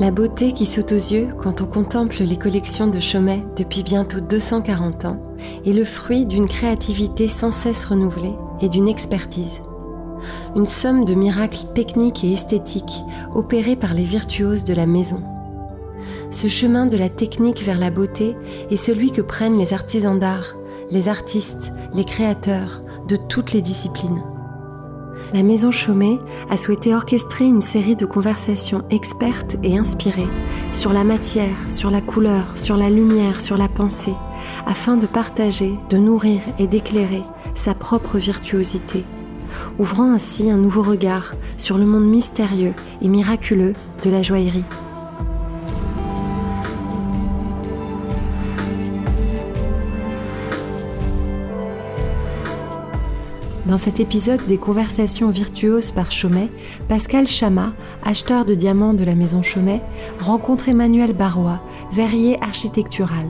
[0.00, 4.20] La beauté qui saute aux yeux quand on contemple les collections de Chaumet depuis bientôt
[4.20, 5.20] 240 ans
[5.66, 9.60] est le fruit d'une créativité sans cesse renouvelée et d'une expertise.
[10.56, 15.22] Une somme de miracles techniques et esthétiques opérés par les virtuoses de la maison.
[16.30, 18.36] Ce chemin de la technique vers la beauté
[18.70, 20.56] est celui que prennent les artisans d'art,
[20.90, 24.22] les artistes, les créateurs de toutes les disciplines
[25.32, 26.18] la Maison Chaumet
[26.50, 30.28] a souhaité orchestrer une série de conversations expertes et inspirées
[30.72, 34.14] sur la matière, sur la couleur, sur la lumière, sur la pensée,
[34.66, 37.22] afin de partager, de nourrir et d'éclairer
[37.54, 39.04] sa propre virtuosité,
[39.78, 44.64] ouvrant ainsi un nouveau regard sur le monde mystérieux et miraculeux de la joaillerie.
[53.70, 56.48] Dans cet épisode des conversations virtuoses par Chaumet,
[56.88, 59.80] Pascal Chama, acheteur de diamants de la maison Chaumet,
[60.18, 61.60] rencontre Emmanuel Barrois,
[61.92, 63.26] verrier architectural.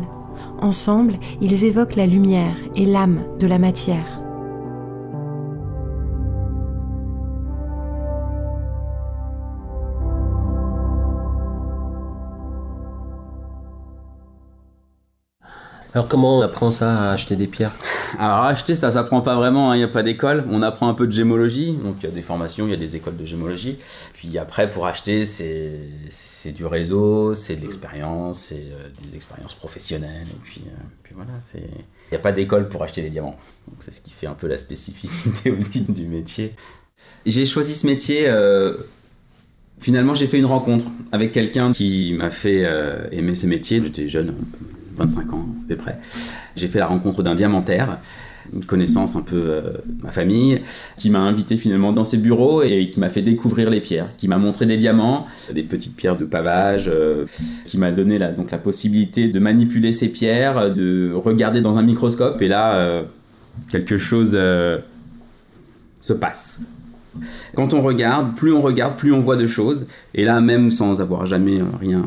[0.62, 4.19] Ensemble, ils évoquent la lumière et l'âme de la matière.
[15.92, 17.74] Alors comment on apprend ça à acheter des pierres
[18.18, 20.44] Alors acheter ça s'apprend pas vraiment, il hein, n'y a pas d'école.
[20.48, 22.76] On apprend un peu de gémologie, donc il y a des formations, il y a
[22.76, 23.78] des écoles de gémologie.
[24.14, 30.26] Puis après pour acheter c'est du réseau, c'est de l'expérience, c'est euh, des expériences professionnelles.
[30.28, 31.60] Et puis, euh, voilà, il
[32.10, 33.36] n'y a pas d'école pour acheter des diamants.
[33.68, 36.52] Donc c'est ce qui fait un peu la spécificité aussi du métier.
[37.26, 38.28] J'ai choisi ce métier...
[38.28, 38.74] Euh,
[39.80, 42.66] finalement, j'ai fait une rencontre avec quelqu'un qui m'a fait
[43.12, 43.82] aimer ce métier.
[43.82, 44.34] J'étais jeune,
[44.96, 45.98] 25 ans à peu près.
[46.56, 47.98] J'ai fait la rencontre d'un diamantaire,
[48.52, 49.60] une connaissance un peu euh,
[50.02, 50.60] ma famille,
[50.96, 54.28] qui m'a invité finalement dans ses bureaux et qui m'a fait découvrir les pierres, qui
[54.28, 57.26] m'a montré des diamants, des petites pierres de pavage, euh,
[57.66, 61.82] qui m'a donné la, donc la possibilité de manipuler ces pierres, de regarder dans un
[61.82, 63.02] microscope et là euh,
[63.70, 66.60] quelque chose se passe.
[67.54, 69.86] Quand on regarde, plus on regarde, plus on voit de choses.
[70.14, 72.04] Et là, même sans avoir jamais rien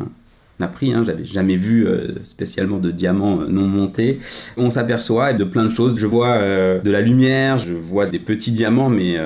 [0.67, 4.19] pris, hein, j'avais jamais vu euh, spécialement de diamants euh, non montés.
[4.57, 5.99] On s'aperçoit de plein de choses.
[5.99, 9.17] Je vois euh, de la lumière, je vois des petits diamants, mais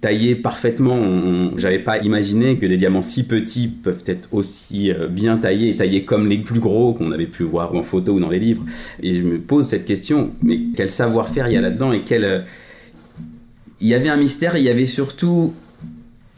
[0.00, 1.56] taillés parfaitement.
[1.56, 6.04] J'avais pas imaginé que des diamants si petits peuvent être aussi bien taillés et taillés
[6.04, 8.64] comme les plus gros qu'on avait pu voir en photo ou dans les livres.
[9.02, 12.44] Et je me pose cette question, mais quel savoir-faire il y a là-dedans et quel...
[13.80, 15.54] Il y avait un mystère, il y avait surtout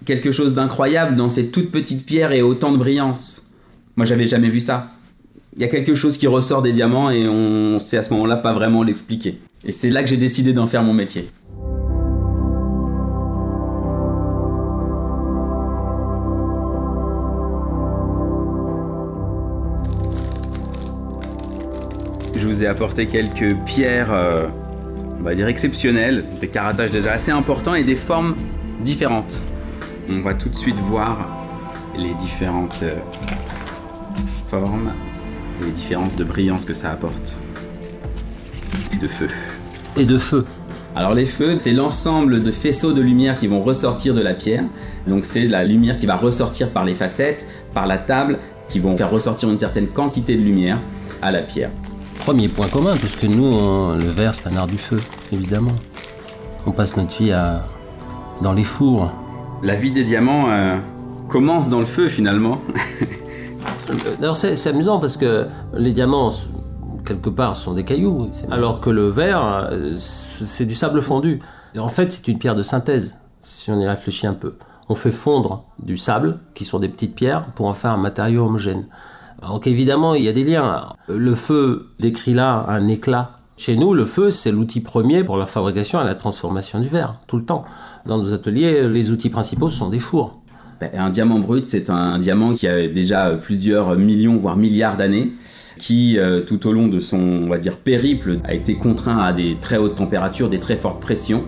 [0.05, 3.53] quelque chose d'incroyable dans ces toutes petites pierres et autant de brillance.
[3.97, 4.91] Moi, j'avais jamais vu ça.
[5.57, 8.37] Il y a quelque chose qui ressort des diamants et on sait à ce moment-là
[8.37, 9.39] pas vraiment l'expliquer.
[9.65, 11.29] Et c'est là que j'ai décidé d'en faire mon métier.
[22.37, 24.49] Je vous ai apporté quelques pierres, euh,
[25.19, 28.35] on va dire exceptionnelles, des caratages déjà assez importants et des formes
[28.83, 29.43] différentes
[30.11, 31.29] on va tout de suite voir
[31.97, 32.97] les différentes euh,
[34.49, 34.93] formes,
[35.61, 37.37] les différences de brillance que ça apporte.
[38.93, 39.29] Et de feu.
[39.97, 40.47] Et de feu.
[40.97, 44.65] Alors les feux, c'est l'ensemble de faisceaux de lumière qui vont ressortir de la pierre.
[45.09, 48.39] Donc c'est la lumière qui va ressortir par les facettes, par la table,
[48.69, 50.79] qui vont faire ressortir une certaine quantité de lumière
[51.21, 51.71] à la pierre.
[52.21, 54.97] Premier point commun, puisque nous, le verre, c'est un art du feu,
[55.33, 55.75] évidemment.
[56.65, 57.67] On passe notre vie à...
[58.41, 59.13] dans les fours,
[59.63, 60.79] la vie des diamants euh,
[61.29, 62.61] commence dans le feu finalement.
[64.21, 66.33] D'ailleurs, c'est amusant parce que les diamants,
[67.05, 71.41] quelque part, sont des cailloux, alors que le verre, euh, c'est du sable fondu.
[71.79, 74.57] en fait, c'est une pierre de synthèse, si on y réfléchit un peu.
[74.89, 78.47] On fait fondre du sable, qui sont des petites pierres, pour en faire un matériau
[78.47, 78.87] homogène.
[79.43, 80.95] Donc évidemment, il y a des liens.
[81.09, 85.47] Le feu décrit là un éclat chez nous, le feu, c'est l'outil premier pour la
[85.47, 87.65] fabrication et la transformation du verre, tout le temps.
[88.07, 90.33] Dans nos ateliers, les outils principaux sont des fours.
[90.79, 95.33] Ben, un diamant brut, c'est un diamant qui a déjà plusieurs millions, voire milliards d'années,
[95.79, 99.33] qui, euh, tout au long de son, on va dire, périple, a été contraint à
[99.33, 101.45] des très hautes températures, des très fortes pressions.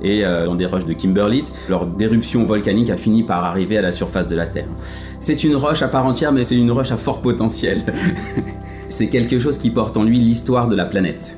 [0.00, 3.82] Et euh, dans des roches de Kimberlite, leur déruption volcanique a fini par arriver à
[3.82, 4.68] la surface de la Terre.
[5.20, 7.82] C'est une roche à part entière, mais c'est une roche à fort potentiel.
[8.88, 11.36] c'est quelque chose qui porte en lui l'histoire de la planète.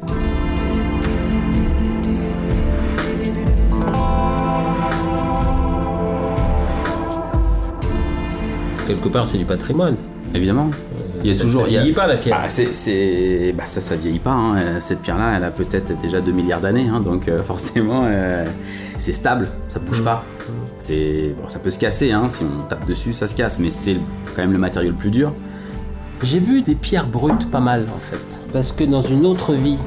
[8.91, 9.95] Quelque part, c'est du patrimoine.
[10.35, 10.71] Évidemment.
[11.23, 11.65] Il y a toujours.
[11.67, 12.41] vieillit pas la pierre.
[12.43, 14.33] Ah, c'est, bah, ça, ça vieillit pas.
[14.33, 14.81] Hein.
[14.81, 18.47] Cette pierre-là, elle a peut-être déjà 2 milliards d'années, hein, donc euh, forcément, euh,
[18.97, 20.05] c'est stable, ça bouge mmh.
[20.05, 20.25] pas.
[20.81, 23.71] C'est bon, ça peut se casser, hein, si on tape dessus, ça se casse, mais
[23.71, 23.97] c'est
[24.35, 25.33] quand même le matériau le plus dur.
[26.23, 29.79] J'ai vu des pierres brutes pas mal en fait, parce que dans une autre vie,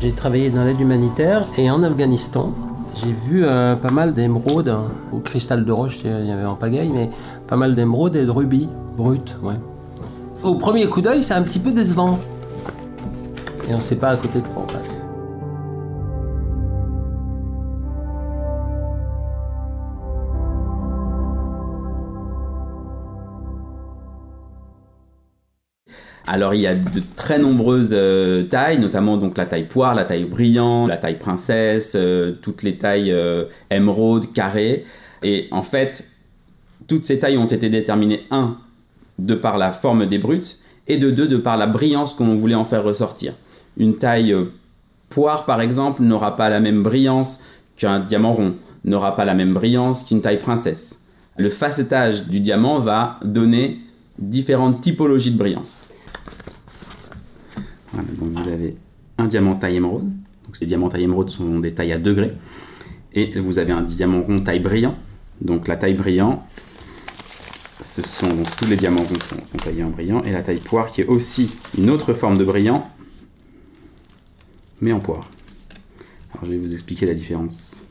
[0.00, 2.52] j'ai travaillé dans l'aide humanitaire et en Afghanistan,
[2.96, 6.54] j'ai vu euh, pas mal d'émeraudes, hein, ou cristal de roche, il y avait en
[6.54, 7.10] pagaille, mais
[7.46, 9.54] pas mal d'émeraudes et de rubis brutes, ouais.
[10.42, 12.18] Au premier coup d'œil, c'est un petit peu décevant.
[13.68, 14.65] Et on sait pas à côté de quoi
[26.28, 30.04] Alors il y a de très nombreuses euh, tailles, notamment donc la taille poire, la
[30.04, 34.84] taille brillant, la taille princesse, euh, toutes les tailles euh, émeraude, carré.
[35.22, 36.08] Et en fait,
[36.88, 38.56] toutes ces tailles ont été déterminées, un,
[39.20, 40.58] de par la forme des brutes,
[40.88, 43.34] et de deux, de par la brillance qu'on voulait en faire ressortir.
[43.76, 44.34] Une taille
[45.08, 47.38] poire, par exemple, n'aura pas la même brillance
[47.76, 51.02] qu'un diamant rond, n'aura pas la même brillance qu'une taille princesse.
[51.36, 53.80] Le facettage du diamant va donner
[54.18, 55.85] différentes typologies de brillance.
[58.02, 58.74] Donc vous avez
[59.18, 60.10] un diamant taille émeraude.
[60.44, 62.32] Donc ces diamants taille émeraude sont des tailles à degrés.
[63.12, 64.96] Et vous avez un diamant rond taille brillant.
[65.40, 66.46] Donc la taille brillant,
[67.80, 70.22] ce sont tous les diamants ronds sont, sont taillés en brillant.
[70.22, 72.84] Et la taille poire qui est aussi une autre forme de brillant,
[74.80, 75.28] mais en poire.
[76.32, 77.82] Alors je vais vous expliquer la différence.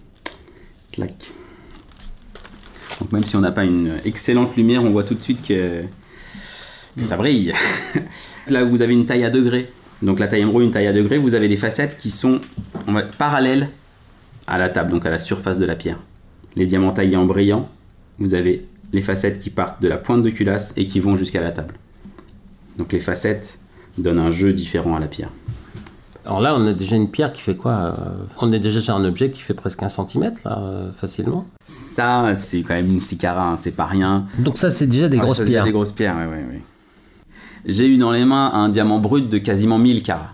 [0.92, 1.32] Clac.
[3.00, 5.84] Donc même si on n'a pas une excellente lumière, on voit tout de suite que,
[6.98, 7.54] que ça brille.
[8.48, 9.72] Là vous avez une taille à degrés.
[10.02, 12.40] Donc la taille émeraude, une taille à degrés, vous avez des facettes qui sont
[12.88, 13.70] on va, parallèles
[14.48, 15.98] à la table, donc à la surface de la pierre.
[16.56, 17.70] Les diamants taillés en brillant,
[18.20, 21.42] vous avez les facettes qui partent de la pointe de culasse et qui vont jusqu'à
[21.42, 21.74] la table.
[22.78, 23.58] Donc les facettes
[23.98, 25.30] donnent un jeu différent à la pierre.
[26.26, 28.96] Alors là, on a déjà une pierre qui fait quoi euh, On est déjà sur
[28.96, 31.46] un objet qui fait presque un centimètre, là, euh, facilement.
[31.66, 34.26] Ça, c'est quand même une sicara, hein, c'est pas rien.
[34.40, 35.66] Donc ça, c'est déjà des Ah, grosses ça, c'est pierres.
[35.66, 36.62] Des grosses pierres, ouais, ouais.
[37.66, 40.32] J'ai eu dans les mains un diamant brut de quasiment 1000 carats.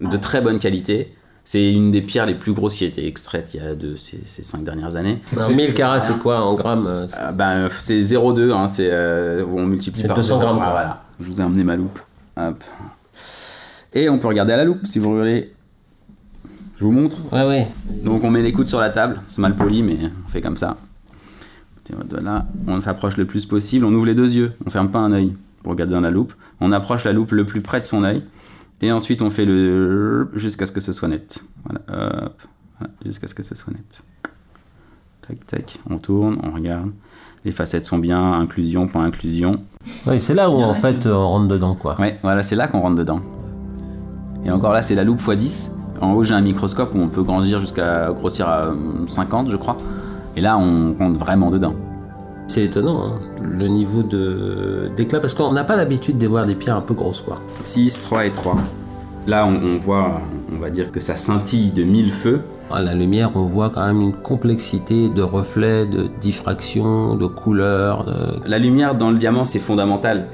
[0.00, 1.12] De très bonne qualité.
[1.44, 3.94] C'est une des pierres les plus grosses qui a été extraite il y a de
[3.94, 5.20] ces, ces cinq dernières années.
[5.36, 8.88] Alors, 1000 carats, c'est quoi en grammes euh, c'est- Euh, ben, c'est 0,2, hein, c'est,
[8.90, 10.40] euh, on multiplie C'est par 200 zéro.
[10.40, 10.56] grammes.
[10.56, 12.00] Voilà, je vous ai amené ma loupe.
[12.36, 12.62] Hop.
[13.94, 15.52] Et on peut regarder à la loupe si vous voulez.
[16.78, 17.16] Je vous montre.
[17.32, 17.68] Ouais, ouais.
[18.04, 19.96] Donc on met les coudes sur la table, c'est mal poli, mais
[20.26, 20.76] on fait comme ça.
[21.76, 24.70] Mettez votre doigt là, on s'approche le plus possible, on ouvre les deux yeux, on
[24.70, 25.32] ferme pas un œil
[25.66, 26.32] pour regarder dans la loupe.
[26.60, 28.22] On approche la loupe le plus près de son œil,
[28.82, 31.42] et ensuite on fait le jusqu'à ce que ce soit net.
[31.64, 31.80] Voilà,
[32.26, 32.40] hop,
[32.78, 34.00] Voilà, jusqu'à ce que ce soit net.
[35.26, 36.92] Tac, tac, on tourne, on regarde.
[37.44, 39.58] Les facettes sont bien, inclusion, point inclusion.
[40.06, 42.00] Ouais, c'est là où en fait on rentre dedans, quoi.
[42.00, 43.20] Ouais, voilà, c'est là qu'on rentre dedans.
[44.44, 45.70] Et encore là, c'est la loupe x10.
[46.00, 49.56] En haut, j'ai un microscope où on peut grandir jusqu'à grossir à euh, 50, je
[49.56, 49.76] crois.
[50.36, 51.74] Et là, on rentre vraiment dedans.
[52.46, 56.54] C'est étonnant, hein, le niveau de d'éclat, parce qu'on n'a pas l'habitude de voir des
[56.54, 57.40] pierres un peu grosses, quoi.
[57.60, 58.56] 6, 3 et 3.
[59.26, 60.20] Là, on, on voit,
[60.54, 62.42] on va dire que ça scintille de mille feux.
[62.70, 68.04] À la lumière, on voit quand même une complexité de reflets, de diffraction, de couleurs.
[68.04, 70.26] de- La lumière dans le diamant, c'est fondamental.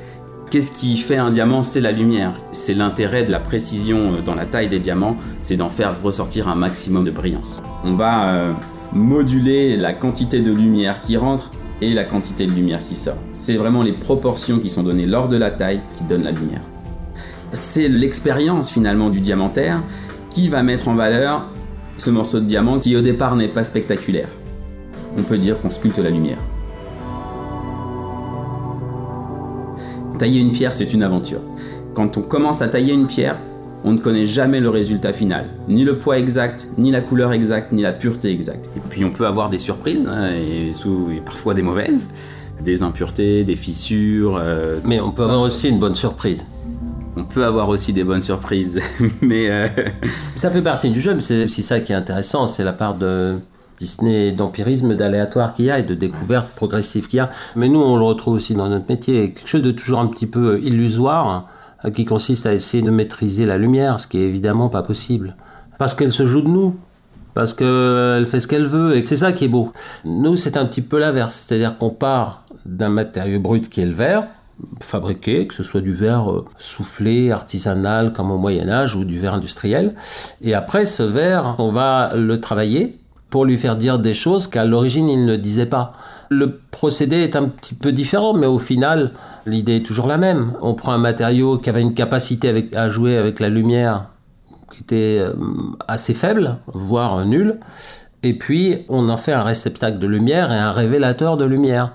[0.50, 1.62] Qu'est-ce qui fait un diamant?
[1.62, 2.32] C'est la lumière.
[2.52, 6.48] C'est l'intérêt de la précision euh, dans la taille des diamants, c'est d'en faire ressortir
[6.48, 7.62] un maximum de brillance.
[7.84, 8.52] On va euh,
[8.92, 11.50] moduler la quantité de lumière qui rentre
[11.82, 13.18] et la quantité de lumière qui sort.
[13.32, 16.62] C'est vraiment les proportions qui sont données lors de la taille qui donnent la lumière.
[17.52, 19.82] C'est l'expérience finalement du diamantaire
[20.30, 21.48] qui va mettre en valeur
[21.98, 24.28] ce morceau de diamant qui au départ n'est pas spectaculaire.
[25.18, 26.38] On peut dire qu'on sculpte la lumière.
[30.18, 31.40] Tailler une pierre, c'est une aventure.
[31.94, 33.36] Quand on commence à tailler une pierre,
[33.84, 35.46] on ne connaît jamais le résultat final.
[35.68, 38.66] Ni le poids exact, ni la couleur exacte, ni la pureté exacte.
[38.76, 42.06] Et puis on peut avoir des surprises, hein, et, sous- et parfois des mauvaises.
[42.64, 44.36] Des impuretés, des fissures.
[44.40, 46.46] euh, Mais on peut avoir aussi une bonne surprise.
[47.16, 48.78] on peut avoir aussi des bonnes surprises.
[49.20, 49.66] Mais euh,
[50.36, 52.94] Ça fait partie du jeu, mais c'est aussi ça qui est intéressant, c'est la part
[52.94, 53.34] de
[53.80, 57.30] Disney, d'empirisme, d'aléatoire qu'il y a et de découverte progressive qu'il y a.
[57.56, 60.26] Mais nous, on le retrouve aussi dans notre métier, quelque chose de toujours un petit
[60.26, 61.48] peu illusoire,
[61.90, 65.36] qui consiste à essayer de maîtriser la lumière, ce qui est évidemment pas possible.
[65.78, 66.76] Parce qu'elle se joue de nous,
[67.34, 69.72] parce qu'elle fait ce qu'elle veut, et que c'est ça qui est beau.
[70.04, 73.92] Nous, c'est un petit peu l'inverse, c'est-à-dire qu'on part d'un matériau brut qui est le
[73.92, 74.28] verre,
[74.80, 79.18] fabriqué, que ce soit du verre euh, soufflé, artisanal, comme au Moyen Âge, ou du
[79.18, 79.94] verre industriel.
[80.40, 82.98] Et après, ce verre, on va le travailler
[83.30, 85.94] pour lui faire dire des choses qu'à l'origine, il ne disait pas.
[86.32, 89.10] Le procédé est un petit peu différent, mais au final,
[89.44, 90.54] l'idée est toujours la même.
[90.62, 94.06] On prend un matériau qui avait une capacité à jouer avec la lumière
[94.72, 95.34] qui était euh,
[95.86, 97.60] assez faible, voire nulle,
[98.22, 101.94] Et puis, on en fait un réceptacle de lumière et un révélateur de lumière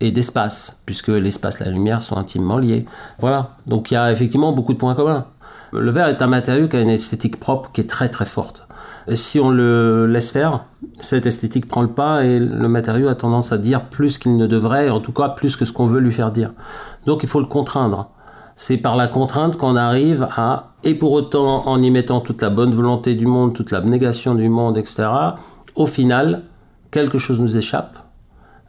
[0.00, 2.86] et d'espace, puisque l'espace et la lumière sont intimement liés.
[3.18, 3.56] Voilà.
[3.66, 5.26] Donc il y a effectivement beaucoup de points communs.
[5.72, 8.68] Le verre est un matériau qui a une esthétique propre qui est très très forte.
[9.14, 10.66] Si on le laisse faire,
[10.98, 14.46] cette esthétique prend le pas et le matériau a tendance à dire plus qu'il ne
[14.46, 16.52] devrait, en tout cas plus que ce qu'on veut lui faire dire.
[17.06, 18.10] Donc il faut le contraindre.
[18.54, 22.50] C'est par la contrainte qu'on arrive à, et pour autant en y mettant toute la
[22.50, 25.08] bonne volonté du monde, toute l'abnégation du monde, etc.,
[25.74, 26.42] au final,
[26.90, 27.96] quelque chose nous échappe.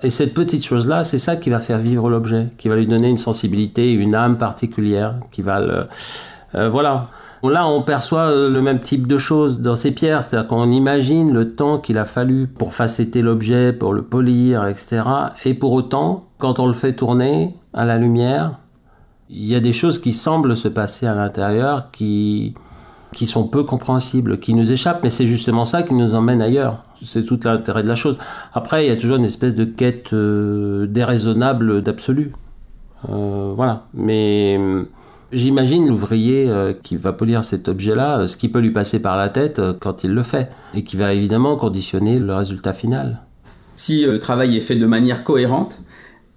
[0.04, 3.10] Et cette petite chose-là, c'est ça qui va faire vivre l'objet, qui va lui donner
[3.10, 5.88] une sensibilité, une âme particulière, qui va le...
[6.56, 7.10] Euh, voilà.
[7.44, 11.34] Là, on perçoit euh, le même type de choses dans ces pierres, c'est-à-dire qu'on imagine
[11.34, 15.02] le temps qu'il a fallu pour facetter l'objet, pour le polir, etc.
[15.44, 18.60] Et pour autant, quand on le fait tourner à la lumière,
[19.30, 22.54] il y a des choses qui semblent se passer à l'intérieur qui,
[23.14, 26.84] qui sont peu compréhensibles, qui nous échappent, mais c'est justement ça qui nous emmène ailleurs.
[27.04, 28.18] C'est tout l'intérêt de la chose.
[28.54, 32.34] Après, il y a toujours une espèce de quête euh, déraisonnable d'absolu.
[33.10, 33.86] Euh, voilà.
[33.94, 34.60] Mais
[35.34, 39.18] J'imagine l'ouvrier euh, qui va polir cet objet-là, euh, ce qui peut lui passer par
[39.18, 43.20] la tête euh, quand il le fait, et qui va évidemment conditionner le résultat final.
[43.76, 45.82] Si le travail est fait de manière cohérente,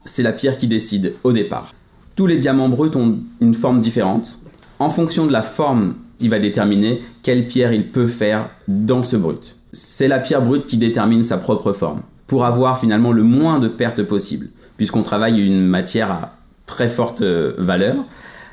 [0.06, 1.74] c'est la pierre qui décide au départ.
[2.14, 4.38] Tous les diamants bruts ont une forme différente.
[4.78, 9.16] En fonction de la forme, il va déterminer quelle pierre il peut faire dans ce
[9.16, 9.58] brut.
[9.74, 13.68] C'est la pierre brute qui détermine sa propre forme, pour avoir finalement le moins de
[13.68, 14.48] pertes possible,
[14.78, 17.96] puisqu'on travaille une matière à très forte valeur.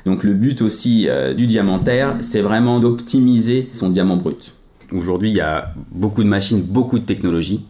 [0.04, 4.52] Donc le but aussi euh, du diamantaire, c'est vraiment d'optimiser son diamant brut.
[4.92, 7.64] Aujourd'hui, il y a beaucoup de machines, beaucoup de technologies.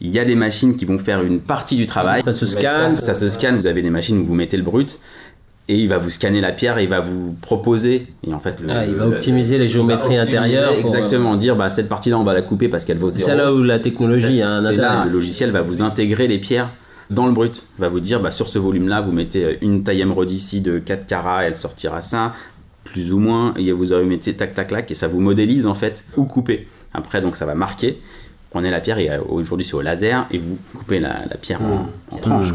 [0.00, 2.22] Il y a des machines qui vont faire une partie du travail.
[2.22, 2.94] Ça se scanne.
[2.94, 3.56] Ça, se scanne.
[3.56, 4.98] Vous avez des machines où vous mettez le brut
[5.68, 8.08] et il va vous scanner la pierre et il va vous proposer.
[8.26, 10.72] Et en fait, ah, il va optimiser les géométries intérieures.
[10.72, 13.28] Exactement, dire bah, cette partie-là, on va la couper parce qu'elle vaut zéro.
[13.28, 14.76] C'est là où la technologie a un intérêt.
[14.78, 16.70] Là, le logiciel va vous intégrer les pierres
[17.10, 17.66] dans le brut.
[17.78, 21.06] va vous dire, bah, sur ce volume-là, vous mettez une taille émeraude ici de 4
[21.06, 22.34] carats, elle sortira ça,
[22.84, 25.74] plus ou moins, et vous avez mettez tac tac tac, et ça vous modélise en
[25.74, 26.68] fait, ou couper.
[26.94, 28.00] Après, donc ça va marquer.
[28.50, 32.16] Prenez la pierre, et euh, aujourd'hui c'est au laser, et vous coupez la, pierre en,
[32.16, 32.20] mmh.
[32.20, 32.52] tranches.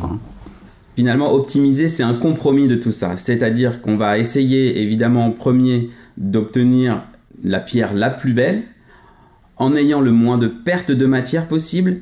[0.95, 3.17] Finalement, optimiser, c'est un compromis de tout ça.
[3.17, 7.03] C'est-à-dire qu'on va essayer, évidemment, en premier, d'obtenir
[7.43, 8.63] la pierre la plus belle,
[9.57, 12.01] en ayant le moins de pertes de matière possible,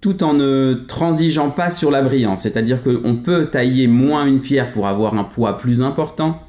[0.00, 2.42] tout en ne transigeant pas sur la brillance.
[2.42, 6.42] C'est-à-dire qu'on peut tailler moins une pierre pour avoir un poids plus important,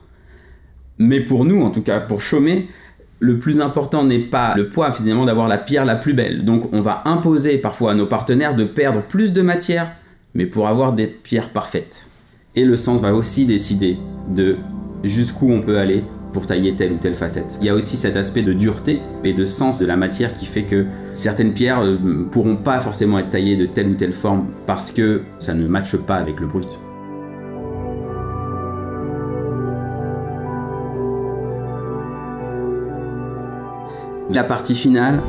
[0.97, 2.67] mais pour nous, en tout cas pour Chaumet,
[3.19, 6.45] le plus important n'est pas le poids finalement d'avoir la pierre la plus belle.
[6.45, 9.91] Donc on va imposer parfois à nos partenaires de perdre plus de matière,
[10.33, 12.07] mais pour avoir des pierres parfaites.
[12.55, 13.97] Et le sens va aussi décider
[14.29, 14.57] de
[15.03, 17.57] jusqu'où on peut aller pour tailler telle ou telle facette.
[17.61, 20.45] Il y a aussi cet aspect de dureté et de sens de la matière qui
[20.45, 24.13] fait que certaines pierres ne euh, pourront pas forcément être taillées de telle ou telle
[24.13, 26.79] forme parce que ça ne matche pas avec le brut.
[34.31, 35.21] La partie finale,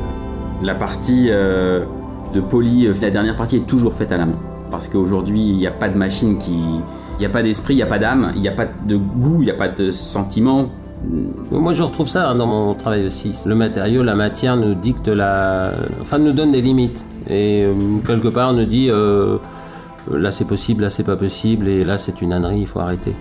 [0.61, 1.85] la partie euh,
[2.35, 4.37] de poli, euh, la dernière partie est toujours faite à la main.
[4.69, 6.53] Parce qu'aujourd'hui, il n'y a pas de machine qui.
[6.53, 8.95] Il n'y a pas d'esprit, il n'y a pas d'âme, il n'y a pas de
[8.95, 10.69] goût, il n'y a pas de sentiment
[11.51, 13.35] moi, je retrouve ça hein, dans mon travail aussi.
[13.45, 15.71] Le matériau, la matière nous dicte la.
[15.99, 17.05] Enfin, nous donne des limites.
[17.29, 17.73] Et euh,
[18.05, 19.37] quelque part, nous dit euh,
[20.11, 23.15] là c'est possible, là c'est pas possible, et là c'est une ânerie, il faut arrêter.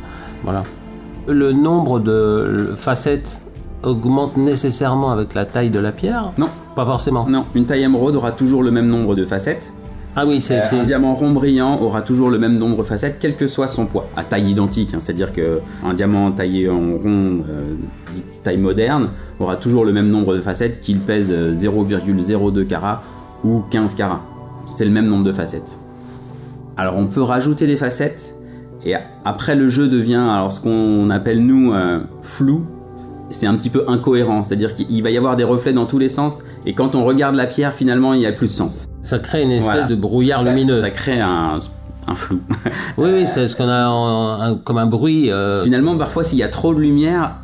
[0.45, 0.63] Voilà.
[1.27, 3.41] Le nombre de facettes
[3.83, 6.33] augmente nécessairement avec la taille de la pierre?
[6.39, 6.49] Non.
[6.77, 7.27] Pas forcément.
[7.29, 9.73] Non, une taille émeraude aura toujours le même nombre de facettes.
[10.17, 10.59] Ah oui, c'est.
[10.59, 13.69] Euh, un diamant rond brillant aura toujours le même nombre de facettes, quel que soit
[13.69, 14.93] son poids, à taille identique.
[14.93, 14.99] Hein.
[14.99, 17.77] C'est-à-dire qu'un diamant taillé en rond, euh,
[18.43, 23.03] taille moderne, aura toujours le même nombre de facettes qu'il pèse 0,02 euh, carats
[23.45, 24.23] ou 15 carats.
[24.67, 25.79] C'est le même nombre de facettes.
[26.77, 28.35] Alors on peut rajouter des facettes,
[28.85, 31.75] et après le jeu devient alors ce qu'on appelle nous
[32.23, 32.65] flou,
[33.29, 36.09] c'est un petit peu incohérent, c'est-à-dire qu'il va y avoir des reflets dans tous les
[36.09, 38.90] sens, et quand on regarde la pierre, finalement, il n'y a plus de sens.
[39.11, 40.81] Ça crée une espèce de brouillard lumineux.
[40.81, 41.59] Ça crée un,
[42.15, 42.41] flou.
[42.97, 45.33] oui, oui, c'est ce qu'on a comme un bruit.
[45.33, 45.65] Euh.
[45.65, 47.39] Finalement, parfois, s'il y a trop de lumière,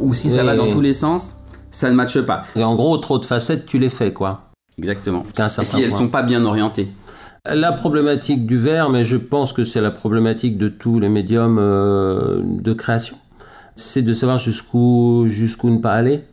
[0.00, 1.36] ou si ça va dans tous les sens,
[1.70, 2.42] ça ne matche pas.
[2.56, 4.50] Et en gros, trop de facettes, tu les fais, quoi.
[4.76, 5.22] Exactement.
[5.22, 6.88] Et si elles ne sont pas bien orientées.
[7.46, 11.58] La problématique du verre, mais je pense que c'est la problématique de tous les médiums
[11.60, 13.18] euh, de création
[13.76, 16.24] c'est de savoir jusqu'où jusqu'où ne pas aller.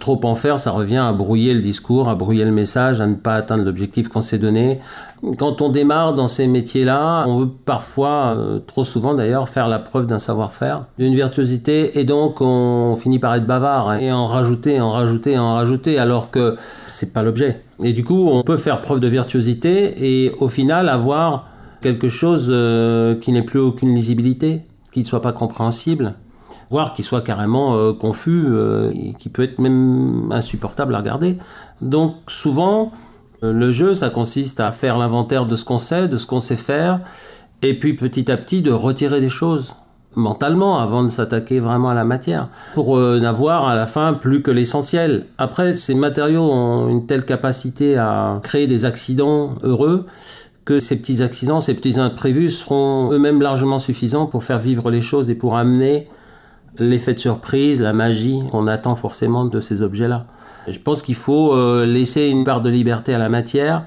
[0.00, 3.14] Trop en faire, ça revient à brouiller le discours, à brouiller le message, à ne
[3.14, 4.80] pas atteindre l'objectif qu'on s'est donné.
[5.36, 9.78] Quand on démarre dans ces métiers-là, on veut parfois, euh, trop souvent d'ailleurs, faire la
[9.78, 14.80] preuve d'un savoir-faire, d'une virtuosité, et donc on finit par être bavard et en rajouter,
[14.80, 16.56] en rajouter, en rajouter, alors que
[16.88, 17.62] c'est pas l'objet.
[17.82, 21.46] Et du coup, on peut faire preuve de virtuosité et au final avoir
[21.82, 26.14] quelque chose euh, qui n'ait plus aucune lisibilité, qui ne soit pas compréhensible
[26.70, 31.36] voire qui soit carrément euh, confus, euh, qui peut être même insupportable à regarder.
[31.82, 32.92] Donc souvent,
[33.42, 36.40] euh, le jeu, ça consiste à faire l'inventaire de ce qu'on sait, de ce qu'on
[36.40, 37.00] sait faire,
[37.62, 39.74] et puis petit à petit de retirer des choses
[40.16, 44.50] mentalement avant de s'attaquer vraiment à la matière, pour n'avoir à la fin plus que
[44.50, 45.26] l'essentiel.
[45.38, 50.06] Après, ces matériaux ont une telle capacité à créer des accidents heureux
[50.64, 55.00] que ces petits accidents, ces petits imprévus seront eux-mêmes largement suffisants pour faire vivre les
[55.00, 56.08] choses et pour amener
[56.80, 60.26] l'effet de surprise, la magie qu'on attend forcément de ces objets-là.
[60.68, 63.84] Je pense qu'il faut euh, laisser une part de liberté à la matière,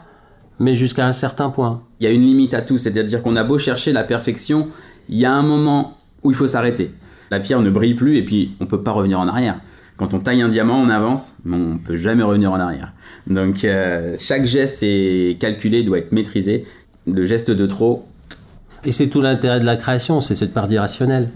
[0.59, 1.81] mais jusqu'à un certain point.
[1.99, 4.69] Il y a une limite à tout, c'est-à-dire qu'on a beau chercher la perfection,
[5.09, 6.91] il y a un moment où il faut s'arrêter.
[7.31, 9.59] La pierre ne brille plus et puis on ne peut pas revenir en arrière.
[9.97, 12.93] Quand on taille un diamant, on avance, mais on ne peut jamais revenir en arrière.
[13.27, 16.65] Donc euh, chaque geste est calculé, doit être maîtrisé.
[17.05, 18.05] Le geste de trop.
[18.85, 21.29] Et c'est tout l'intérêt de la création, c'est cette part irrationnelle.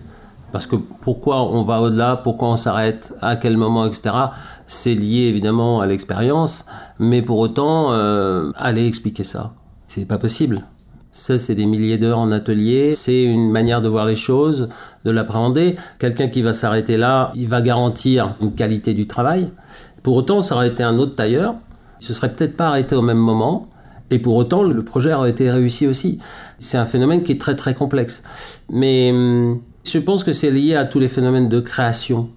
[0.52, 4.16] Parce que pourquoi on va au-delà, pourquoi on s'arrête, à quel moment, etc.
[4.66, 6.66] C'est lié évidemment à l'expérience,
[7.00, 9.54] mais pour autant, euh, aller expliquer ça,
[9.88, 10.64] c'est pas possible.
[11.12, 14.70] Ça, c'est des milliers d'heures en atelier, c'est une manière de voir les choses,
[15.04, 15.76] de l'appréhender.
[16.00, 19.50] Quelqu'un qui va s'arrêter là, il va garantir une qualité du travail.
[20.04, 21.56] Pour autant, ça aurait été un autre tailleur,
[22.00, 23.68] il se serait peut-être pas arrêté au même moment,
[24.10, 26.20] et pour autant, le projet aurait été réussi aussi.
[26.60, 28.24] C'est un phénomène qui est très très complexe.
[28.70, 29.60] Mais hum,
[29.92, 32.30] je pense que c'est lié à tous les phénomènes de création.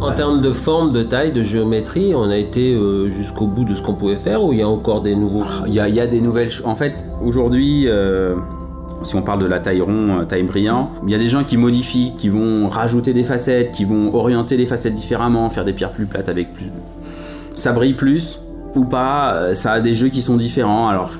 [0.00, 3.74] En termes de forme, de taille, de géométrie, on a été euh, jusqu'au bout de
[3.74, 6.20] ce qu'on pouvait faire ou il y a encore des nouveaux Il y a, des
[6.20, 6.50] nouvelles.
[6.64, 8.34] En fait, aujourd'hui, euh,
[9.02, 11.44] si on parle de la taille rond, euh, taille brillant, il y a des gens
[11.44, 15.72] qui modifient, qui vont rajouter des facettes, qui vont orienter les facettes différemment, faire des
[15.72, 16.70] pierres plus plates avec plus.
[17.54, 18.40] Ça brille plus
[18.74, 20.88] ou pas, euh, ça a des jeux qui sont différents.
[20.88, 21.10] Alors,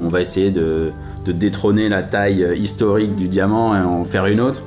[0.00, 0.92] on va essayer de,
[1.26, 4.62] détrôner la taille euh, historique du diamant et en faire une autre.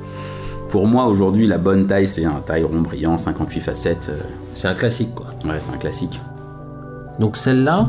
[0.68, 4.10] Pour moi, aujourd'hui, la bonne taille, c'est un taille rond brillant, 58 facettes.
[4.54, 5.28] C'est un classique, quoi.
[5.44, 6.20] Ouais, c'est un classique.
[7.18, 7.86] Donc celle-là,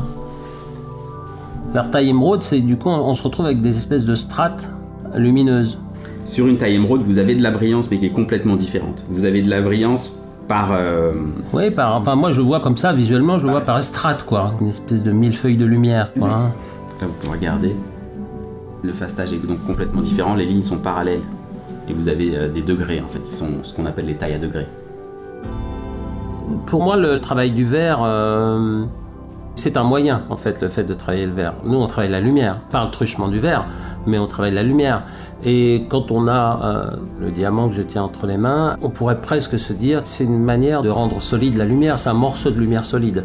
[1.74, 4.70] leur taille émeraude, c'est du coup, on se retrouve avec des espèces de strates
[5.14, 5.78] lumineuses.
[6.24, 9.04] Sur une taille émeraude, vous avez de la brillance, mais qui est complètement différente.
[9.08, 10.16] Vous avez de la brillance
[10.48, 10.70] par.
[10.72, 11.12] Euh,
[11.52, 11.96] oui, par.
[11.96, 14.54] Enfin, moi, je vois comme ça, visuellement, je vois par strate, quoi.
[14.60, 16.28] Une espèce de millefeuille de lumière, quoi.
[16.28, 16.50] Hein.
[17.00, 17.74] Là, vous pouvez regarder.
[18.82, 21.20] Le fastage est donc complètement différent, les lignes sont parallèles.
[21.88, 24.34] Et vous avez euh, des degrés, en fait, ce sont ce qu'on appelle les tailles
[24.34, 24.66] à degrés.
[26.66, 28.00] Pour moi, le travail du verre.
[28.02, 28.84] Euh,
[29.60, 31.54] c'est un moyen, en fait, le fait de travailler le verre.
[31.64, 33.66] Nous, on travaille la lumière, pas le truchement du verre,
[34.06, 35.02] mais on travaille la lumière.
[35.44, 39.20] Et quand on a euh, le diamant que je tiens entre les mains, on pourrait
[39.20, 42.58] presque se dire c'est une manière de rendre solide la lumière, c'est un morceau de
[42.58, 43.24] lumière solide.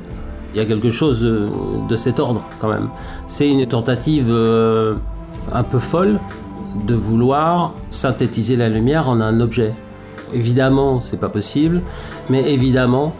[0.54, 1.50] Il y a quelque chose euh,
[1.90, 2.90] de cet ordre quand même.
[3.28, 4.96] C'est une tentative euh,
[5.54, 6.20] un peu folle
[6.86, 9.74] de vouloir synthétiser la lumière en un objet.
[10.34, 11.82] Évidemment, c'est pas possible,
[12.30, 13.14] mais évidemment,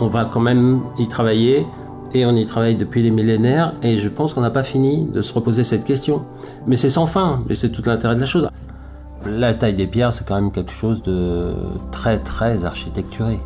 [0.00, 1.66] on va quand même y travailler
[2.14, 5.20] et on y travaille depuis des millénaires et je pense qu'on n'a pas fini de
[5.20, 6.24] se reposer cette question.
[6.66, 8.48] Mais c'est sans fin, et c'est tout l'intérêt de la chose.
[9.26, 11.54] La taille des pierres, c'est quand même quelque chose de
[11.90, 13.40] très très architecturé.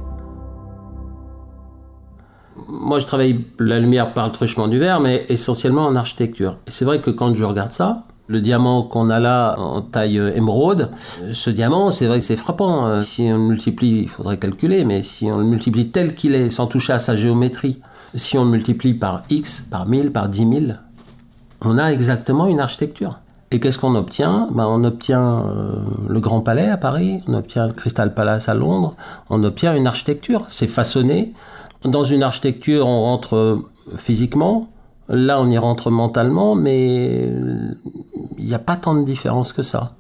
[2.69, 6.59] Moi, je travaille la lumière par le truchement du verre, mais essentiellement en architecture.
[6.67, 10.21] Et c'est vrai que quand je regarde ça, le diamant qu'on a là en taille
[10.35, 10.91] émeraude,
[11.33, 13.01] ce diamant, c'est vrai que c'est frappant.
[13.01, 16.51] Si on le multiplie, il faudrait calculer, mais si on le multiplie tel qu'il est,
[16.51, 17.81] sans toucher à sa géométrie,
[18.15, 20.73] si on multiplie par x, par 1000, par 10 000,
[21.63, 23.19] on a exactement une architecture.
[23.51, 24.49] Et qu'est-ce qu'on obtient?
[24.53, 25.77] Ben, On obtient euh,
[26.09, 28.95] le Grand Palais à Paris, on obtient le Crystal Palace à Londres,
[29.31, 30.45] on obtient une architecture.
[30.49, 31.33] C'est façonné.
[31.85, 33.67] Dans une architecture, on rentre euh,
[33.97, 34.69] physiquement,
[35.09, 37.33] là on y rentre mentalement, mais
[38.39, 39.95] il n'y a pas tant de différence que ça.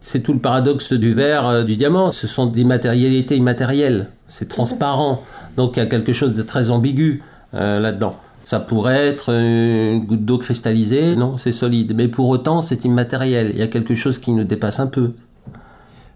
[0.00, 2.10] C'est tout le paradoxe du verre, euh, du diamant.
[2.10, 4.10] Ce sont des matérialités immatérielles.
[4.28, 5.22] C'est transparent.
[5.56, 7.22] Donc il y a quelque chose de très ambigu
[7.54, 8.16] euh, là-dedans.
[8.42, 11.94] Ça pourrait être une goutte d'eau cristallisée, non, c'est solide.
[11.94, 13.50] Mais pour autant, c'est immatériel.
[13.52, 15.12] Il y a quelque chose qui nous dépasse un peu.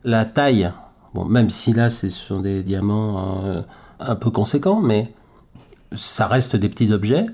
[0.04, 0.70] La taille,
[1.12, 3.62] bon, même si là, ce sont des diamants euh,
[4.00, 5.12] un peu conséquents, mais
[5.92, 7.26] ça reste des petits objets.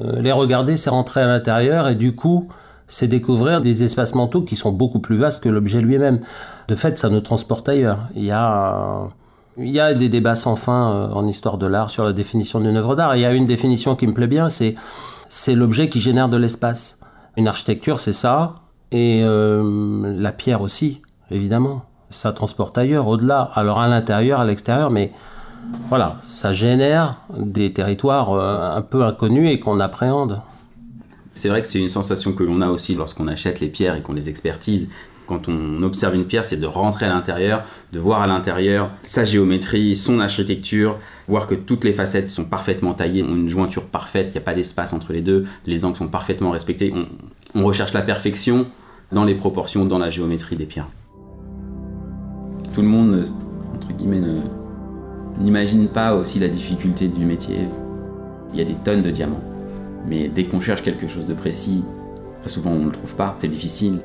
[0.00, 2.48] Euh, les regarder, c'est rentrer à l'intérieur et du coup,
[2.86, 6.20] c'est découvrir des espaces mentaux qui sont beaucoup plus vastes que l'objet lui-même.
[6.68, 8.08] De fait, ça nous transporte ailleurs.
[8.14, 9.08] Il y a,
[9.58, 12.60] il y a des débats sans fin euh, en histoire de l'art sur la définition
[12.60, 13.16] d'une œuvre d'art.
[13.16, 14.74] Il y a une définition qui me plaît bien, c'est
[15.28, 17.00] c'est l'objet qui génère de l'espace.
[17.36, 18.56] Une architecture, c'est ça,
[18.92, 21.84] et euh, la pierre aussi, évidemment.
[22.10, 23.50] Ça transporte ailleurs, au-delà.
[23.54, 25.12] Alors à l'intérieur, à l'extérieur, mais
[25.88, 30.40] voilà, ça génère des territoires euh, un peu inconnus et qu'on appréhende.
[31.30, 34.02] C'est vrai que c'est une sensation que l'on a aussi lorsqu'on achète les pierres et
[34.02, 34.88] qu'on les expertise.
[35.28, 37.62] Quand on observe une pierre, c'est de rentrer à l'intérieur,
[37.92, 42.94] de voir à l'intérieur sa géométrie, son architecture, voir que toutes les facettes sont parfaitement
[42.94, 45.98] taillées, ont une jointure parfaite, il n'y a pas d'espace entre les deux, les angles
[45.98, 46.94] sont parfaitement respectés.
[47.54, 48.66] On, recherche la perfection
[49.12, 50.88] dans les proportions, dans la géométrie des pierres.
[52.74, 53.30] Tout le monde,
[53.74, 54.22] entre guillemets,
[55.38, 57.58] n'imagine pas aussi la difficulté du métier.
[58.54, 59.44] Il y a des tonnes de diamants.
[60.06, 61.84] Mais dès qu'on cherche quelque chose de précis,
[62.46, 63.98] souvent on ne le trouve pas, c'est difficile.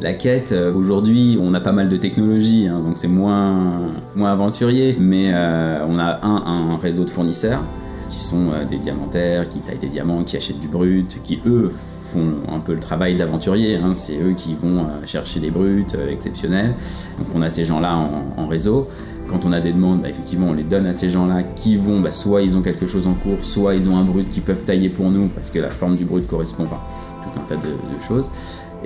[0.00, 4.32] La quête, euh, aujourd'hui, on a pas mal de technologies, hein, donc c'est moins, moins
[4.32, 7.62] aventurier, mais euh, on a un, réseau de fournisseurs
[8.10, 11.70] qui sont euh, des diamantaires, qui taillent des diamants, qui achètent du brut, qui eux
[12.12, 16.74] font un peu le travail d'aventurier, hein, c'est eux qui vont chercher des bruts exceptionnels.
[17.18, 17.96] Donc on a ces gens-là
[18.36, 18.88] en, réseau.
[19.28, 22.00] Quand on a des demandes, bah, effectivement, on les donne à ces gens-là qui vont,
[22.00, 24.64] bah, soit ils ont quelque chose en cours, soit ils ont un brut qu'ils peuvent
[24.64, 26.80] tailler pour nous parce que la forme du brut correspond, enfin,
[27.22, 28.28] tout un tas de choses.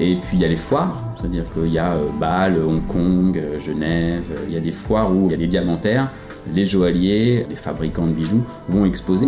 [0.01, 3.37] Et puis il y a les foires, c'est-à-dire qu'il y a euh, Bâle, Hong Kong,
[3.37, 6.13] euh, Genève, il y a des foires où il y a des diamantaires,
[6.55, 9.27] les joailliers, les fabricants de bijoux vont exposer.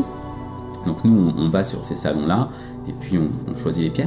[0.86, 2.50] Donc nous, on, va sur ces salons-là
[2.88, 4.06] et puis on, choisit les pierres.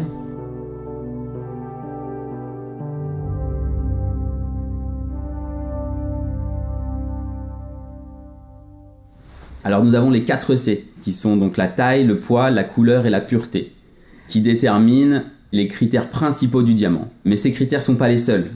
[9.65, 13.05] Alors nous avons les 4 C, qui sont donc la taille, le poids, la couleur
[13.05, 13.73] et la pureté,
[14.29, 17.09] qui déterminent les critères principaux du diamant.
[17.23, 18.49] Mais ces critères ne sont pas les seuls.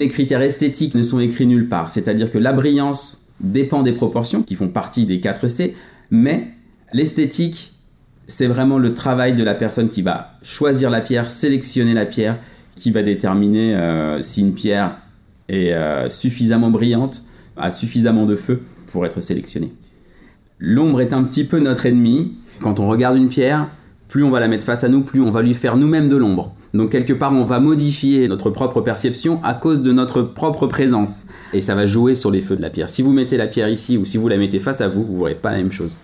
[0.00, 4.42] Les critères esthétiques ne sont écrits nulle part, c'est-à-dire que la brillance dépend des proportions
[4.42, 5.76] qui font partie des 4 C,
[6.10, 6.48] mais
[6.92, 7.74] l'esthétique,
[8.26, 12.38] c'est vraiment le travail de la personne qui va choisir la pierre, sélectionner la pierre,
[12.74, 14.98] qui va déterminer euh, si une pierre
[15.48, 17.24] est euh, suffisamment brillante,
[17.56, 19.72] a suffisamment de feu pour être sélectionnée.
[20.58, 22.34] L'ombre est un petit peu notre ennemi.
[22.60, 23.66] Quand on regarde une pierre,
[24.08, 26.16] plus on va la mettre face à nous, plus on va lui faire nous-mêmes de
[26.16, 26.54] l'ombre.
[26.74, 31.26] Donc quelque part, on va modifier notre propre perception à cause de notre propre présence.
[31.52, 32.90] Et ça va jouer sur les feux de la pierre.
[32.90, 35.14] Si vous mettez la pierre ici ou si vous la mettez face à vous, vous
[35.14, 35.96] ne verrez pas la même chose.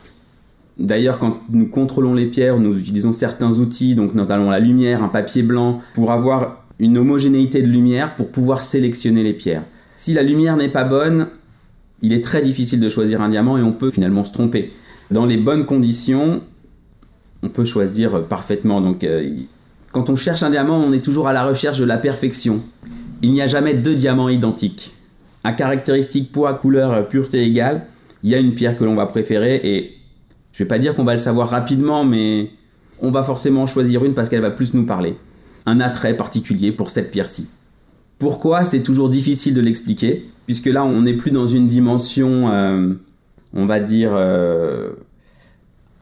[0.79, 5.09] D'ailleurs, quand nous contrôlons les pierres, nous utilisons certains outils, donc notamment la lumière, un
[5.09, 9.63] papier blanc, pour avoir une homogénéité de lumière pour pouvoir sélectionner les pierres.
[9.97, 11.29] Si la lumière n'est pas bonne,
[12.03, 14.73] il est très difficile de choisir un diamant et on peut finalement se tromper.
[15.11, 16.43] Dans les bonnes conditions,
[17.45, 18.81] on peut choisir parfaitement.
[18.81, 19.29] Donc, euh,
[19.93, 22.61] quand on cherche un diamant, on est toujours à la recherche de la perfection.
[23.23, 24.95] Il n'y a jamais deux diamants identiques.
[25.45, 27.87] À caractéristiques poids, couleur, pureté égale,
[28.23, 29.95] il y a une pierre que l'on va préférer et
[30.53, 32.51] je vais pas dire qu'on va le savoir rapidement, mais
[33.01, 35.17] on va forcément choisir une parce qu'elle va plus nous parler.
[35.67, 37.49] Un attrait particulier pour cette pierre-ci.
[38.19, 38.65] Pourquoi?
[38.65, 42.95] C'est toujours difficile de l'expliquer, puisque là on n'est plus dans une dimension, euh,
[43.53, 44.91] on va dire, euh,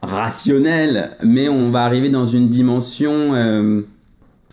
[0.03, 3.81] rationnel, mais on va arriver dans une dimension euh,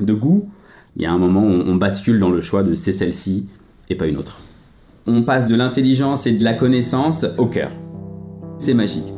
[0.00, 0.48] de goût.
[0.96, 3.48] Il y a un moment où on bascule dans le choix de c'est celle-ci
[3.88, 4.38] et pas une autre.
[5.06, 7.70] On passe de l'intelligence et de la connaissance au cœur.
[8.58, 9.12] C'est magique.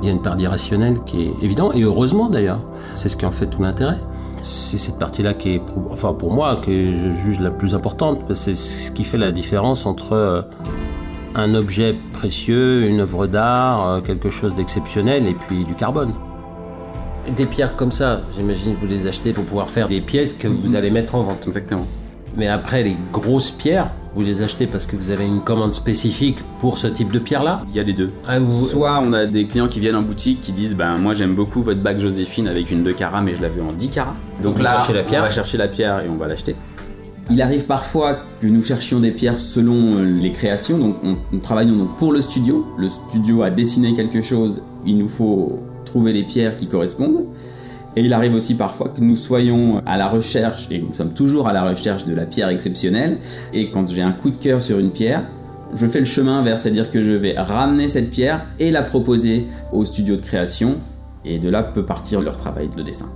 [0.00, 2.64] Il y a une part d'irrationnel qui est évident, et heureusement d'ailleurs.
[2.94, 3.98] C'est ce qui en fait tout l'intérêt.
[4.42, 8.20] C'est cette partie-là qui est, enfin pour moi, que je juge la plus importante.
[8.34, 10.42] C'est ce qui fait la différence entre euh,
[11.34, 16.12] un objet précieux, une œuvre d'art, euh, quelque chose d'exceptionnel et puis du carbone.
[17.36, 20.74] Des pierres comme ça, j'imagine vous les achetez pour pouvoir faire des pièces que vous
[20.74, 21.46] allez mettre en vente.
[21.46, 21.86] Exactement.
[22.36, 26.38] Mais après, les grosses pierres, vous les achetez parce que vous avez une commande spécifique
[26.60, 27.62] pour ce type de pierre-là?
[27.70, 28.10] Il y a les deux.
[28.26, 31.34] Ah, Soit on a des clients qui viennent en boutique qui disent ben moi j'aime
[31.34, 34.16] beaucoup votre bague Joséphine avec une 2 carats mais je la veux en 10 carats.
[34.42, 35.20] Donc là, la pierre.
[35.22, 36.56] on va chercher la pierre et on va l'acheter.
[37.30, 41.40] Il arrive parfois que nous cherchions des pierres selon euh, les créations, donc on, nous
[41.40, 42.66] travaillons donc pour le studio.
[42.78, 47.26] Le studio a dessiné quelque chose, il nous faut trouver les pierres qui correspondent.
[47.98, 51.48] Et il arrive aussi parfois que nous soyons à la recherche, et nous sommes toujours
[51.48, 53.18] à la recherche de la pierre exceptionnelle,
[53.52, 55.24] et quand j'ai un coup de cœur sur une pierre,
[55.74, 59.46] je fais le chemin vers, c'est-à-dire que je vais ramener cette pierre et la proposer
[59.72, 60.76] au studio de création,
[61.24, 63.08] et de là peut partir leur travail de dessin.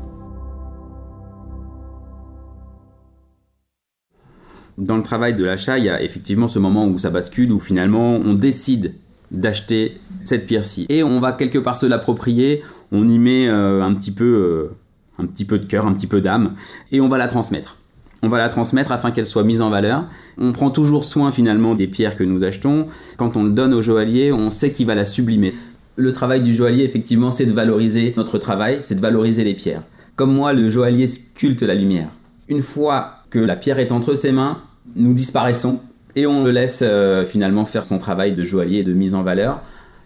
[4.79, 7.61] dans le travail de l'achat, il y a effectivement ce moment où ça bascule, où
[7.61, 8.95] finalement on décide
[9.31, 10.87] d'acheter cette pierre-ci.
[10.88, 12.62] Et on va quelque part se l'approprier,
[12.93, 14.77] on y met euh, un, petit peu, euh,
[15.19, 16.55] un petit peu de cœur, un petit peu d'âme,
[16.93, 17.79] et on va la transmettre.
[18.23, 20.05] On va la transmettre afin qu'elle soit mise en valeur.
[20.39, 22.87] On prend toujours soin finalement des pierres que nous achetons.
[23.17, 25.53] Quand on le donne au joaillier, on sait qu'il va la sublimer.
[25.97, 29.83] Le travail du joaillier, effectivement, c'est de valoriser notre travail, c'est de valoriser les pierres.
[30.15, 32.11] Comme moi, le joaillier sculpte la lumière.
[32.49, 34.59] Une fois que la pierre est entre ses mains,
[34.95, 35.81] nous disparaissons
[36.15, 39.23] et on le laisse euh, finalement faire son travail de joaillier et de mise en
[39.23, 39.63] valeur.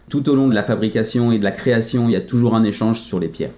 [0.09, 2.63] Tout au long de la fabrication et de la création, il y a toujours un
[2.63, 3.51] échange sur les pierres.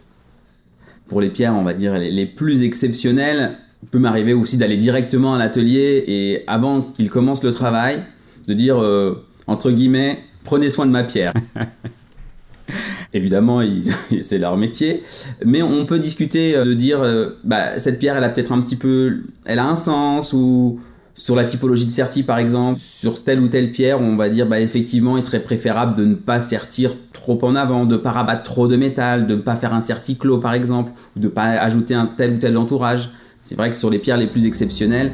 [1.08, 5.34] Pour les pierres, on va dire les plus exceptionnelles, il peut m'arriver aussi d'aller directement
[5.34, 8.02] à l'atelier et avant qu'il commence le travail,
[8.46, 11.32] de dire euh, entre guillemets, prenez soin de ma pierre.
[13.14, 13.62] Évidemment,
[14.22, 15.02] c'est leur métier,
[15.44, 17.00] mais on peut discuter euh, de dire,
[17.44, 20.80] bah, cette pierre, elle a peut-être un petit peu, elle a un sens ou
[21.18, 24.46] sur la typologie de sertie par exemple, sur telle ou telle pierre, on va dire
[24.46, 28.12] bah effectivement il serait préférable de ne pas sertir trop en avant, de ne pas
[28.12, 31.24] rabattre trop de métal, de ne pas faire un serti clos par exemple, ou de
[31.24, 33.10] ne pas ajouter un tel ou tel entourage.
[33.40, 35.12] C'est vrai que sur les pierres les plus exceptionnelles,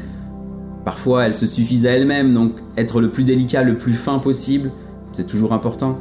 [0.85, 4.69] parfois elles se suffisent à elles-mêmes, donc être le plus délicat, le plus fin possible,
[5.11, 5.97] c'est toujours important.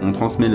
[0.00, 0.50] On transmet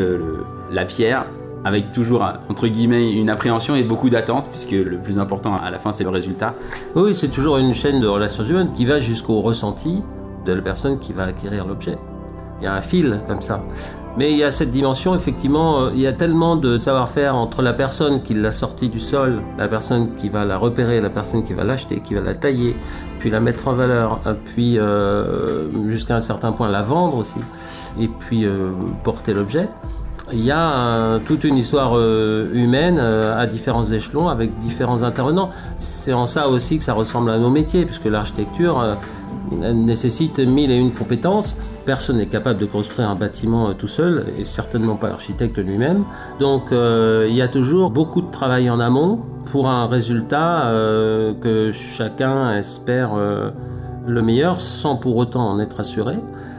[0.72, 1.26] la pierre
[1.64, 5.80] avec toujours entre guillemets une appréhension et beaucoup d'attente puisque le plus important à la
[5.80, 6.54] fin c'est le résultat.
[6.96, 10.02] Oui, c'est toujours une chaîne de relations humaines qui va jusqu'au ressenti
[10.46, 11.98] de la personne qui va acquérir l'objet.
[12.60, 13.64] Il y a un fil comme ça.
[14.18, 17.62] Mais il y a cette dimension, effectivement, euh, il y a tellement de savoir-faire entre
[17.62, 21.44] la personne qui l'a sortie du sol, la personne qui va la repérer, la personne
[21.44, 22.76] qui va l'acheter, qui va la tailler,
[23.20, 27.40] puis la mettre en valeur, euh, puis euh, jusqu'à un certain point la vendre aussi,
[28.00, 28.48] et puis
[29.04, 29.70] porter l'objet
[30.34, 35.52] il y a toute une histoire euh, humaine euh, à différents échelons avec différents intervenants.
[35.78, 38.96] C'est en ça aussi que ça ressemble à nos métiers, puisque l'architecture euh,
[39.74, 41.58] nécessite mille et une compétences.
[41.86, 46.04] Personne n'est capable de construire un bâtiment tout seul, et certainement pas l'architecte lui-même.
[46.40, 50.64] Donc il y a toujours beaucoup de travail en amont pour un résultat
[51.42, 53.12] que chacun espère
[54.06, 56.16] le meilleur sans pour autant en être assuré.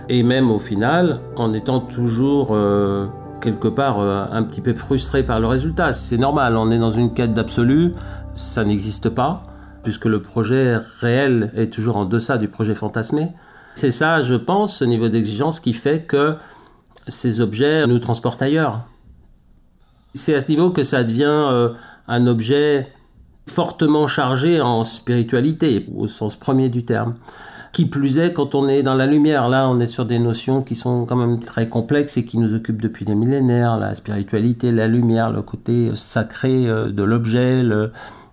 [0.09, 2.57] Et même au final, en étant toujours
[3.41, 5.93] quelque part euh, un petit peu frustré par le résultat.
[5.93, 7.93] C'est normal, on est dans une quête d'absolu,
[8.35, 9.45] ça n'existe pas,
[9.83, 13.33] puisque le projet réel est toujours en deçà du projet fantasmé.
[13.75, 16.37] C'est ça, je pense, ce niveau d'exigence qui fait que
[17.07, 18.81] ces objets nous transportent ailleurs.
[20.15, 21.71] C'est à ce niveau que ça devient euh,
[22.09, 22.93] un objet
[23.47, 27.15] fortement chargé en spiritualité, au sens premier du terme.
[27.73, 30.63] Qui plus est, quand on est dans la lumière, là, on est sur des notions
[30.63, 33.79] qui sont quand même très complexes et qui nous occupent depuis des millénaires.
[33.79, 37.63] La spiritualité, la lumière, le côté sacré euh, de l'objet.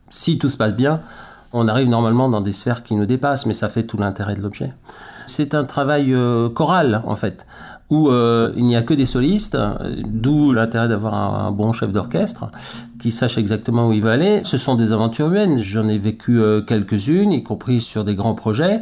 [0.10, 1.02] Si tout se passe bien,
[1.52, 4.42] on arrive normalement dans des sphères qui nous dépassent, mais ça fait tout l'intérêt de
[4.42, 4.74] l'objet.
[5.28, 7.46] C'est un travail euh, choral, en fait
[7.92, 9.56] où euh, il n'y a que des solistes,
[10.08, 12.50] d'où l'intérêt d'avoir un, bon chef d'orchestre
[13.00, 14.42] qui sache exactement où il veut aller.
[14.44, 18.82] Ce sont des aventures humaines, j'en ai vécu quelques-unes, y compris sur des grands projets.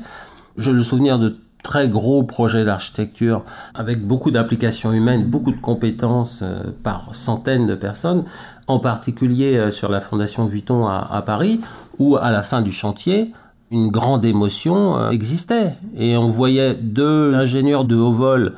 [0.58, 6.42] J'ai le souvenir de très gros projets d'architecture avec beaucoup d'implications humaines, beaucoup de compétences
[6.44, 8.26] euh, par centaines de personnes,
[8.68, 11.62] en particulier euh, sur la Fondation Vuitton à, Paris,
[11.98, 13.32] où à la fin du chantier,
[13.72, 15.74] une grande émotion euh, existait.
[15.98, 18.54] Et on voyait deux ingénieurs de haut vol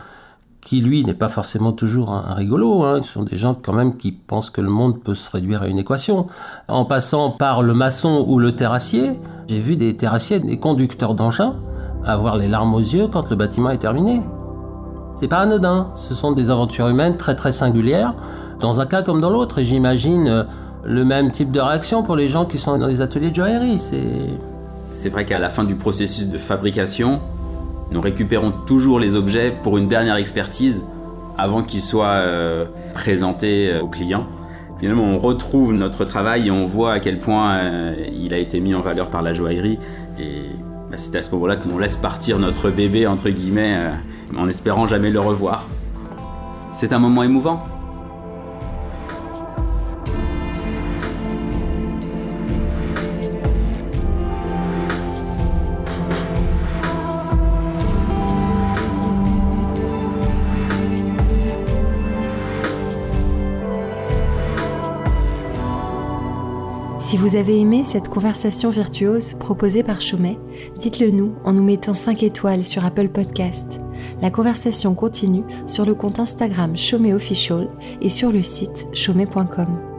[0.59, 3.01] qui lui n'est pas forcément toujours un, rigolo, hein.
[3.03, 5.67] ce sont des gens quand même qui pensent que le monde peut se réduire à
[5.67, 6.25] une équation.
[6.67, 9.11] En passant par le maçon ou le terrassier,
[9.47, 11.53] j'ai vu des terrassiers, des conducteurs d'engins,
[12.05, 14.21] avoir les larmes aux yeux quand le bâtiment est terminé.
[15.15, 18.13] C'est pas anodin, ce sont des aventures humaines très très singulières,
[18.59, 20.43] dans un cas comme dans l'autre, et j'imagine euh,
[20.83, 23.79] le même type de réaction pour les gens qui sont dans les ateliers de joaillerie.
[24.93, 27.21] C'est vrai qu'à la fin du processus de fabrication,
[27.91, 30.83] nous récupérons toujours les objets pour une dernière expertise
[31.37, 34.25] avant qu'ils soient euh, présentés euh, aux clients.
[34.79, 38.75] Finalement, on retrouve notre travail et on voit à quel point il a été mis
[38.75, 39.79] en valeur par la joaillerie.
[40.19, 40.49] Et
[40.97, 45.09] c'est à ce moment-là qu'on laisse partir notre bébé, entre guillemets, euh, en espérant jamais
[45.09, 45.65] le revoir.
[46.71, 47.63] C'est un moment émouvant.
[67.35, 70.39] Vous avez aimé cette conversation virtuose proposée par Chaumet,
[70.79, 73.81] dites-le nous en nous mettant 5 étoiles sur Apple Podcast.
[74.21, 77.67] La conversation continue sur le compte Instagram Chaumet Official
[77.99, 79.94] et sur le site chaumet.com.